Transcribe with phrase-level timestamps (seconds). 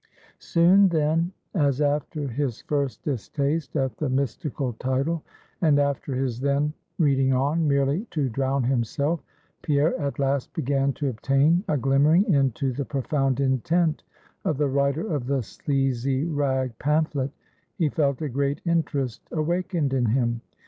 [0.39, 5.21] Soon then, as after his first distaste at the mystical title,
[5.61, 9.19] and after his then reading on, merely to drown himself,
[9.61, 14.01] Pierre at last began to obtain a glimmering into the profound intent
[14.43, 17.29] of the writer of the sleazy rag pamphlet,
[17.77, 20.41] he felt a great interest awakened in him.